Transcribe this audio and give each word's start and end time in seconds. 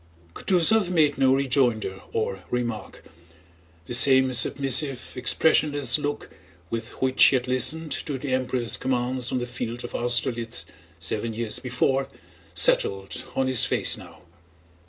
Kutúzov 0.33 0.89
made 0.89 1.19
no 1.19 1.31
rejoinder 1.35 2.01
or 2.11 2.39
remark. 2.49 3.03
The 3.85 3.93
same 3.93 4.33
submissive, 4.33 5.13
expressionless 5.15 5.99
look 5.99 6.31
with 6.71 6.89
which 7.03 7.23
he 7.25 7.35
had 7.35 7.47
listened 7.47 7.91
to 7.91 8.17
the 8.17 8.33
Emperor's 8.33 8.77
commands 8.77 9.31
on 9.31 9.37
the 9.37 9.45
field 9.45 9.83
of 9.83 9.93
Austerlitz 9.93 10.65
seven 10.97 11.35
years 11.35 11.59
before 11.59 12.09
settled 12.55 13.25
on 13.35 13.45
his 13.45 13.63
face 13.65 13.95
now. 13.95 14.21